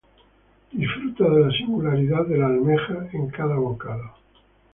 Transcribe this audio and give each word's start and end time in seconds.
Disfruta 0.71 1.29
de 1.29 1.41
la 1.45 1.51
singularidad 1.51 2.25
de 2.25 2.39
la 2.39 2.47
almeja 2.47 3.07
en 3.13 3.27
cada 3.29 3.57
bocado. 3.57 4.13